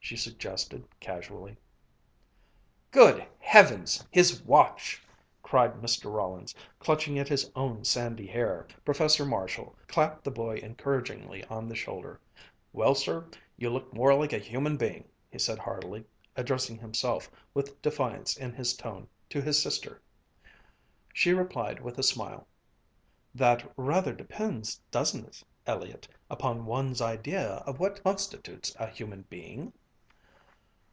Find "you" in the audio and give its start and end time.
13.58-13.68